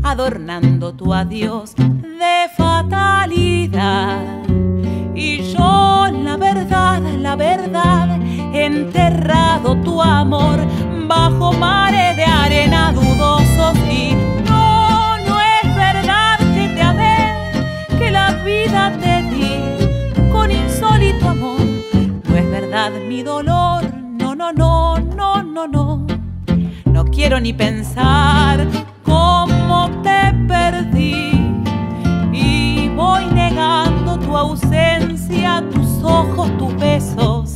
[0.03, 4.27] adornando tu adiós de fatalidad.
[5.19, 8.21] Y yo, la verdad, la verdad,
[8.53, 10.59] enterrado tu amor
[11.07, 13.75] bajo mares de arena dudosos.
[13.89, 14.13] Y
[14.47, 17.33] no, no es verdad que te amé,
[17.97, 21.61] que la vida te di con insólito amor.
[22.29, 26.07] No es verdad mi dolor, no, no, no, no, no, no.
[26.85, 28.67] No quiero ni pensar
[29.03, 31.26] cómo te perdí.
[34.27, 37.55] Tu ausencia, tus ojos, tus besos.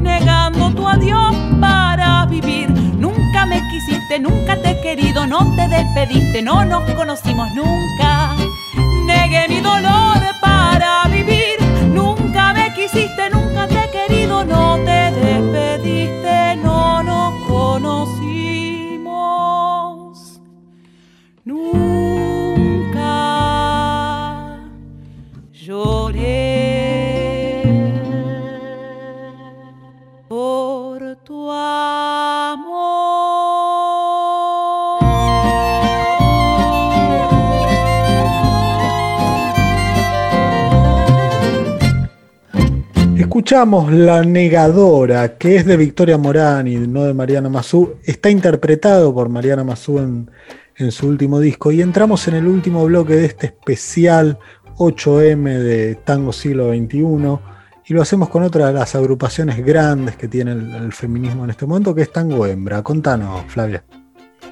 [0.00, 2.70] Negando tu adiós para vivir.
[2.70, 8.34] Nunca me quisiste, nunca te he querido, no te despediste, no nos conocimos nunca.
[9.04, 11.58] Negué mi dolor para vivir.
[11.92, 13.35] Nunca me quisiste, nunca
[43.46, 47.94] Escuchamos La Negadora, que es de Victoria Morán y no de Mariana Mazú.
[48.02, 50.28] Está interpretado por Mariana Mazú en,
[50.74, 51.70] en su último disco.
[51.70, 54.36] Y entramos en el último bloque de este especial
[54.78, 57.38] 8M de Tango Siglo XXI.
[57.86, 61.50] Y lo hacemos con otra de las agrupaciones grandes que tiene el, el feminismo en
[61.50, 62.82] este momento, que es Tango Hembra.
[62.82, 63.84] Contanos, Flavia.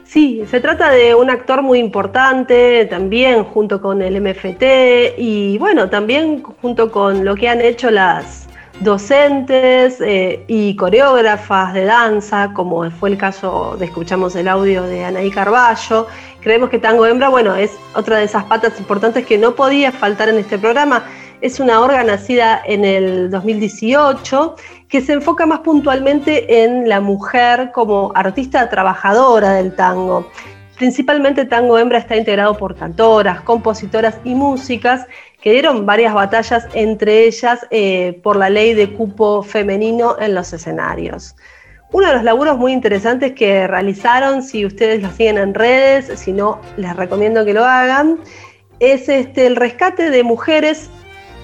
[0.05, 5.91] Sí, se trata de un actor muy importante, también junto con el MFT y bueno,
[5.91, 8.45] también junto con lo que han hecho las
[8.81, 15.05] docentes eh, y coreógrafas de danza, como fue el caso de escuchamos el audio de
[15.05, 16.07] Anaí Carballo.
[16.41, 20.29] Creemos que Tango Hembra, bueno, es otra de esas patas importantes que no podía faltar
[20.29, 21.05] en este programa.
[21.41, 24.57] Es una orga nacida en el 2018
[24.89, 30.31] que se enfoca más puntualmente en la mujer como artista trabajadora del tango.
[30.77, 35.07] Principalmente Tango Hembra está integrado por cantoras, compositoras y músicas
[35.41, 40.53] que dieron varias batallas, entre ellas eh, por la ley de cupo femenino en los
[40.53, 41.37] escenarios.
[41.93, 46.33] Uno de los laburos muy interesantes que realizaron, si ustedes lo siguen en redes, si
[46.33, 48.19] no, les recomiendo que lo hagan,
[48.81, 50.91] es este, el rescate de mujeres,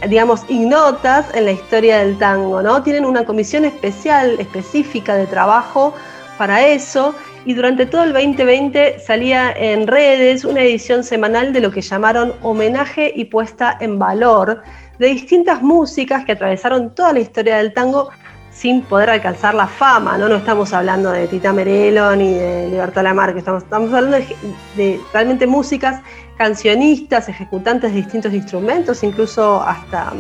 [0.09, 2.83] digamos, ignotas en la historia del tango, ¿no?
[2.83, 5.95] Tienen una comisión especial, específica de trabajo
[6.37, 7.15] para eso
[7.45, 12.35] y durante todo el 2020 salía en redes una edición semanal de lo que llamaron
[12.43, 14.63] homenaje y puesta en valor
[14.99, 18.11] de distintas músicas que atravesaron toda la historia del tango
[18.51, 20.29] sin poder alcanzar la fama, ¿no?
[20.29, 24.19] No estamos hablando de Tita Merelo ni de Libertad Lamarque, estamos, estamos hablando
[24.77, 26.03] de, realmente músicas,
[26.37, 30.13] cancionistas, ejecutantes de distintos instrumentos, incluso hasta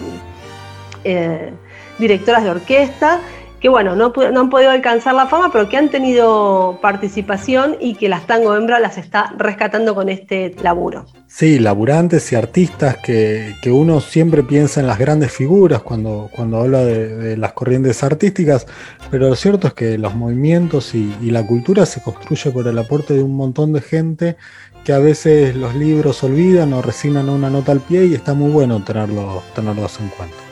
[1.05, 1.53] eh,
[1.99, 3.21] directoras de orquesta,
[3.61, 7.95] que bueno, no, no, han podido alcanzar la fama, pero que han tenido participación y
[7.95, 11.05] que las Tango Hembra las está rescatando con este laburo.
[11.27, 16.81] Sí, laburantes y artistas que, uno siempre piensa en las grandes figuras cuando, cuando habla
[16.81, 18.67] de, las corrientes artísticas,
[19.11, 23.15] pero lo cierto es que los movimientos y, la cultura se construye por el aporte
[23.15, 24.37] de un montón de gente
[24.85, 28.51] que a veces los libros olvidan o resignan una nota al pie y está muy
[28.51, 30.50] bueno tenerlos en cuenta.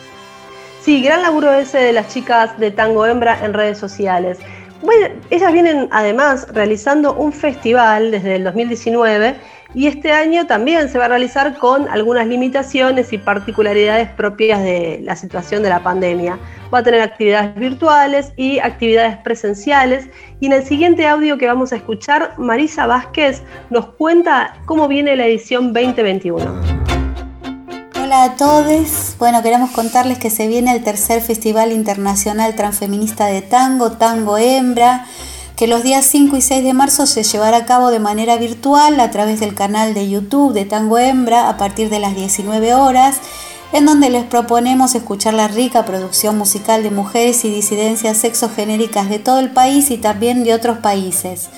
[0.89, 4.39] Sí, gran laburo ese de las chicas de Tango Hembra en redes sociales.
[4.80, 9.36] Bueno, ellas vienen además realizando un festival desde el 2019
[9.74, 15.01] y este año también se va a realizar con algunas limitaciones y particularidades propias de
[15.03, 16.39] la situación de la pandemia.
[16.72, 20.09] Va a tener actividades virtuales y actividades presenciales
[20.41, 25.16] y en el siguiente audio que vamos a escuchar, Marisa Vázquez nos cuenta cómo viene
[25.16, 26.97] la edición 2021.
[28.09, 29.17] Hola a todos.
[29.19, 35.07] Bueno, queremos contarles que se viene el tercer Festival Internacional Transfeminista de Tango, Tango Hembra,
[35.57, 38.99] que los días 5 y 6 de marzo se llevará a cabo de manera virtual
[38.99, 43.19] a través del canal de YouTube de Tango Hembra a partir de las 19 horas,
[43.75, 49.19] en donde les proponemos escuchar la rica producción musical de mujeres y disidencias sexogenéricas de
[49.19, 51.51] todo el país y también de otros países.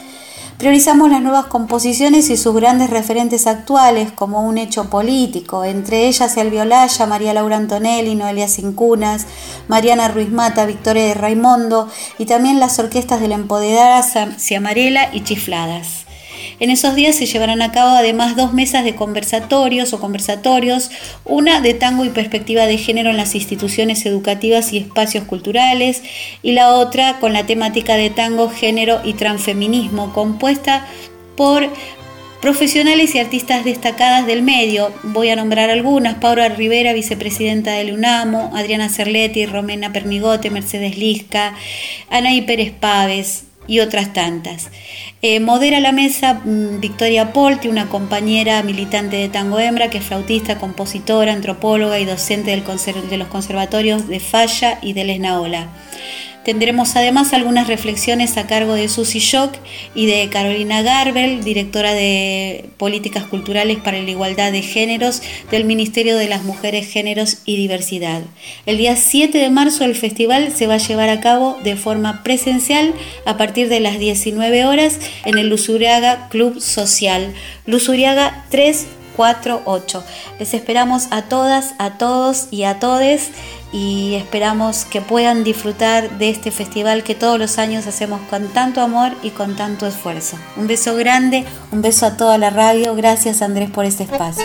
[0.61, 6.37] Priorizamos las nuevas composiciones y sus grandes referentes actuales como un hecho político, entre ellas
[6.37, 9.27] El Violaya, María Laura Antonelli, Noelia Cincunas,
[9.69, 11.89] Mariana Ruiz Mata, Victoria de Raimundo
[12.19, 14.03] y también las orquestas de la empoderada
[14.37, 16.10] Ciamarela y Chifladas.
[16.61, 20.91] En esos días se llevarán a cabo además dos mesas de conversatorios o conversatorios,
[21.25, 26.03] una de tango y perspectiva de género en las instituciones educativas y espacios culturales
[26.43, 30.87] y la otra con la temática de tango, género y transfeminismo, compuesta
[31.35, 31.67] por
[32.43, 34.93] profesionales y artistas destacadas del medio.
[35.03, 41.55] Voy a nombrar algunas, Paula Rivera, vicepresidenta del UNAMO, Adriana Cerletti, Romena Pernigote, Mercedes Lisca,
[42.11, 44.69] Anaí Pérez Paves, y otras tantas.
[45.23, 50.05] Eh, modera la mesa mm, Victoria Polti, una compañera militante de Tango Hembra, que es
[50.05, 55.69] flautista, compositora, antropóloga y docente del de los conservatorios de Falla y de Lesnaola.
[56.51, 59.55] Tendremos además algunas reflexiones a cargo de Susie Shock
[59.95, 65.23] y de Carolina Garbel, directora de Políticas Culturales para la Igualdad de Géneros
[65.53, 68.23] del Ministerio de las Mujeres, Géneros y Diversidad.
[68.67, 72.25] El día 7 de marzo el festival se va a llevar a cabo de forma
[72.25, 72.95] presencial
[73.27, 77.33] a partir de las 19 horas en el Luzuriaga Club Social.
[77.65, 80.05] Luzuriaga 348.
[80.41, 83.31] Les esperamos a todas, a todos y a todes
[83.73, 88.81] y esperamos que puedan disfrutar de este festival que todos los años hacemos con tanto
[88.81, 90.37] amor y con tanto esfuerzo.
[90.57, 94.45] Un beso grande, un beso a toda la radio, gracias Andrés por este espacio.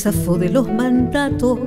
[0.00, 1.58] Zafó de los mandatos,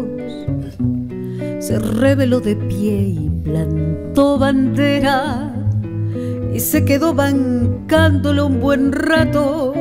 [1.60, 5.54] se reveló de pie y plantó bandera
[6.52, 9.74] y se quedó bancándolo un buen rato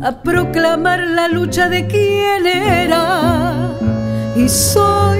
[0.00, 3.72] a proclamar la lucha de quién era.
[4.36, 5.18] Y soy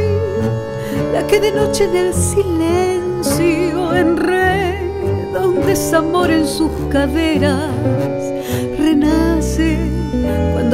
[1.12, 7.72] la que de noche en el silencio enreda un desamor en sus caderas,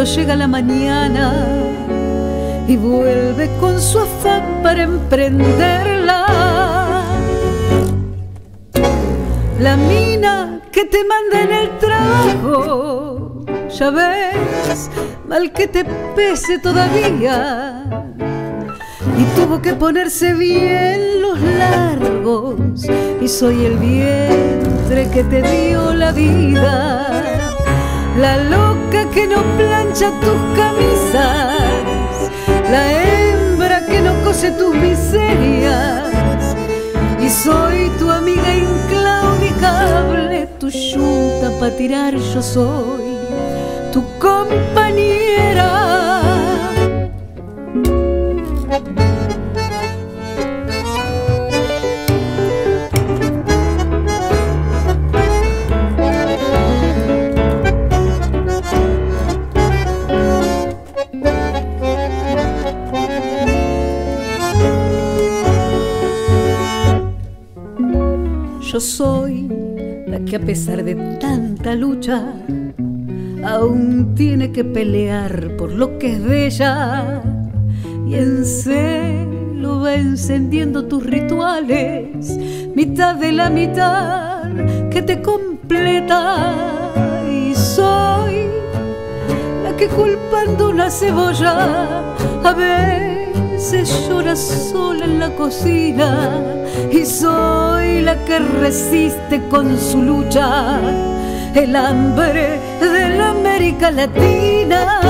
[0.04, 1.32] llega la mañana
[2.68, 6.26] y vuelve con su afán para emprenderla.
[9.58, 14.90] La mina que te manda en el trabajo, ya ves,
[15.26, 15.84] mal que te
[16.14, 17.84] pese todavía.
[19.18, 22.84] Y tuvo que ponerse bien los largos,
[23.20, 27.24] y soy el vientre que te dio la vida
[28.16, 32.30] la loca que no plancha tus camisas,
[32.70, 36.56] la hembra que no cose tus miserias.
[37.20, 43.16] Y soy tu amiga inclaudicable, tu yunta para tirar yo soy,
[43.92, 46.03] tu compañera.
[68.74, 69.46] Yo soy
[70.08, 72.24] la que a pesar de tanta lucha
[73.44, 77.22] aún tiene que pelear por lo que es de ella.
[78.04, 82.36] Y en celo va encendiendo tus rituales,
[82.74, 84.50] mitad de la mitad
[84.90, 86.52] que te completa.
[87.30, 88.48] Y soy
[89.62, 92.02] la que culpando una cebolla
[92.42, 92.52] a
[93.72, 96.38] veces llora sola en la cocina
[96.92, 100.80] y soy la que resiste con su lucha
[101.54, 105.00] el hambre de la América Latina.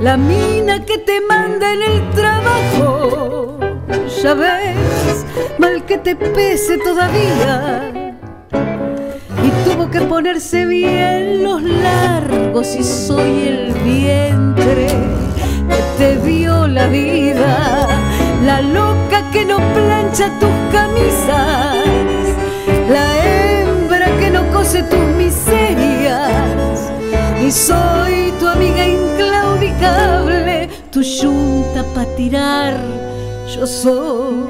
[0.00, 3.58] La mina que te manda en el trabajo,
[4.22, 5.26] ya ves,
[5.58, 7.92] mal que te pese todavía.
[9.44, 15.25] Y tuvo que ponerse bien los largos y soy el vientre
[15.98, 17.86] te dio la vida
[18.46, 21.84] la loca que no plancha tus camisas,
[22.88, 26.92] la hembra que no cose tus miserias.
[27.44, 32.74] Y soy tu amiga inclaudicable, tu yunta para tirar,
[33.54, 34.46] yo soy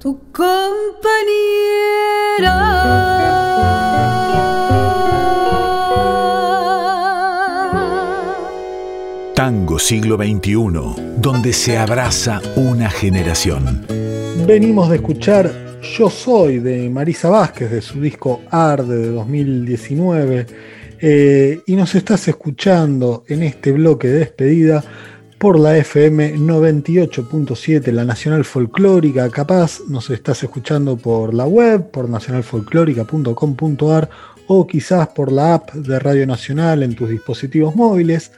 [0.00, 0.74] tu compañera.
[9.44, 10.56] Tango siglo XXI,
[11.18, 13.84] donde se abraza una generación.
[14.46, 20.46] Venimos de escuchar Yo Soy de Marisa Vázquez de su disco Arde de 2019
[20.98, 24.82] eh, y nos estás escuchando en este bloque de despedida
[25.36, 29.28] por la FM 98.7, la Nacional Folclórica.
[29.28, 34.08] Capaz nos estás escuchando por la web, por nacionalfolclórica.com.ar
[34.46, 38.32] o quizás por la app de Radio Nacional en tus dispositivos móviles.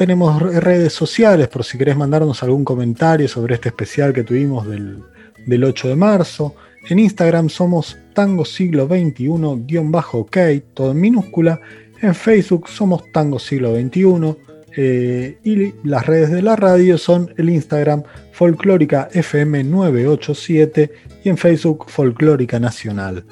[0.00, 5.02] Tenemos redes sociales por si querés mandarnos algún comentario sobre este especial que tuvimos del,
[5.44, 6.54] del 8 de marzo.
[6.88, 10.38] En Instagram somos Tango Siglo XXI-OK,
[10.72, 11.60] todo en minúscula.
[12.00, 14.36] En Facebook somos Tango Siglo XXI.
[14.74, 20.92] eh, y las redes de la radio son el Instagram Folclórica FM 987
[21.24, 23.22] y en Facebook Folclórica Nacional.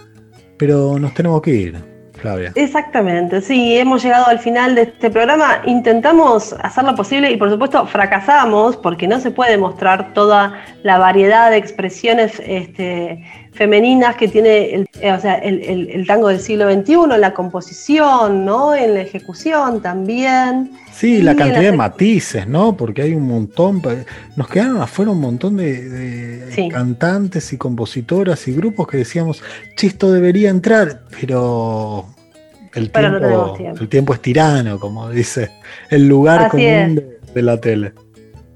[0.59, 2.53] Pero nos tenemos que ir, Flavia.
[2.55, 5.63] Exactamente, sí, hemos llegado al final de este programa.
[5.67, 10.99] Intentamos hacer lo posible y por supuesto fracasamos porque no se puede mostrar toda la
[10.99, 16.29] variedad de expresiones este, femeninas que tiene el, eh, o sea, el, el- el tango
[16.29, 18.75] del siglo XXI, en la composición, ¿no?
[18.75, 20.71] en la ejecución también.
[20.93, 22.77] Sí, la cantidad de matices, ¿no?
[22.77, 23.81] Porque hay un montón,
[24.37, 26.69] nos quedaron afuera un montón de, de Sí.
[26.69, 29.43] cantantes y compositoras y grupos que decíamos,
[29.77, 32.07] che, esto debería entrar, pero
[32.75, 35.51] el Pero tiempo, el tiempo es tirano, como dice
[35.91, 37.03] el lugar Así común
[37.35, 37.93] de la tele.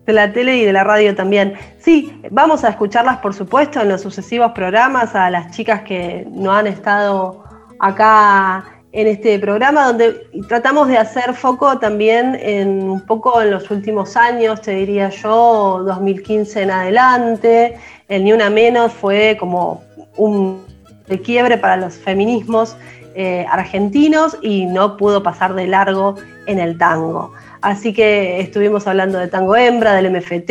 [0.06, 1.54] De la tele y de la radio también.
[1.78, 6.52] Sí, vamos a escucharlas, por supuesto, en los sucesivos programas, a las chicas que no
[6.52, 7.44] han estado
[7.78, 13.70] acá en este programa, donde tratamos de hacer foco también en un poco en los
[13.70, 17.78] últimos años, te diría yo, 2015 en adelante.
[18.08, 19.82] El Ni Una Menos fue como
[20.16, 20.62] un
[21.08, 22.76] de quiebre para los feminismos
[23.14, 26.14] eh, argentinos y no pudo pasar de largo
[26.46, 27.32] en el tango.
[27.62, 30.50] Así que estuvimos hablando de tango hembra, del MFT,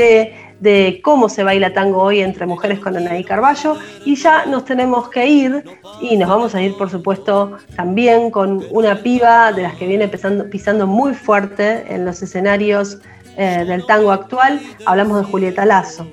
[0.61, 5.09] de cómo se baila tango hoy entre mujeres con Anaí Carballo y ya nos tenemos
[5.09, 5.63] que ir
[6.01, 10.07] y nos vamos a ir por supuesto también con una piba de las que viene
[10.07, 12.99] pisando, muy fuerte en los escenarios
[13.37, 14.61] eh, del tango actual.
[14.85, 16.07] Hablamos de Julieta Lazo.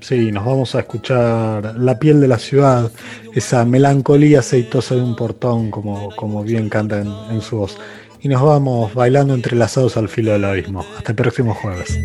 [0.00, 2.90] Sí, nos vamos a escuchar La piel de la ciudad,
[3.34, 7.78] esa melancolía aceitosa de un portón, como bien canta en, su voz.
[8.24, 10.82] Y nos vamos bailando entrelazados al filo del abismo.
[10.96, 12.00] Hasta el próximo jueves.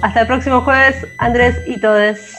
[0.00, 2.36] Hasta el próximo jueves, Andrés y Todes.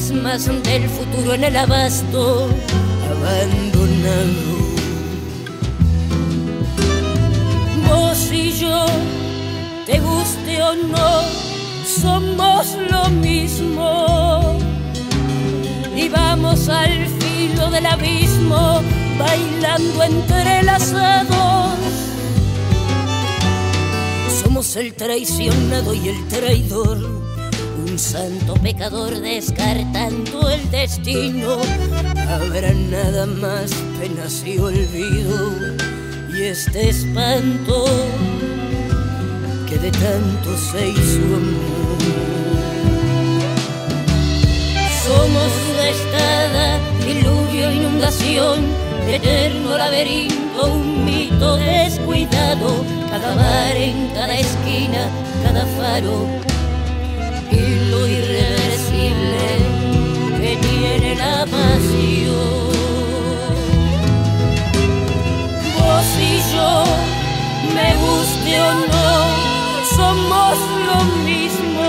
[0.00, 2.48] Fantasmas del futuro en el abasto,
[3.10, 4.50] abandonado.
[7.88, 8.86] Vos y yo,
[9.86, 11.22] te guste o no,
[11.84, 14.58] somos lo mismo.
[15.94, 18.80] Y vamos al filo del abismo,
[19.18, 21.60] bailando entrelazados
[24.42, 27.19] somos el traicionado y el traidor,
[28.00, 31.58] santo pecador descartando el destino.
[32.28, 33.70] Habrá nada más
[34.00, 35.52] penas y olvido
[36.32, 37.84] y este espanto
[39.68, 41.98] que de tanto se hizo amor.
[45.04, 45.52] Somos
[45.90, 48.60] estada, diluvio, inundación,
[49.08, 55.08] eterno laberinto, un mito descuidado cada bar en cada esquina,
[55.42, 56.26] cada faro,
[57.52, 59.44] y lo irreversible
[60.40, 62.70] que tiene la pasión.
[65.78, 66.84] Vos y yo,
[67.74, 69.10] me guste o no,
[69.96, 70.54] somos
[70.88, 71.88] lo mismo.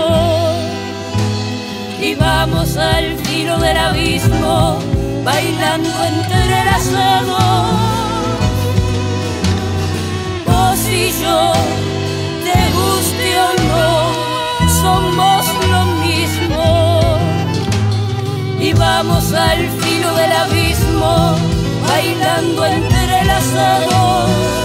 [2.00, 4.78] Y vamos al filo del abismo,
[5.24, 7.62] bailando entrelazados
[10.92, 11.52] y yo,
[12.44, 13.88] te guste o no,
[14.80, 15.41] somos
[18.62, 21.34] Y vamos al filo del abismo,
[21.88, 24.61] bailando entrelazados.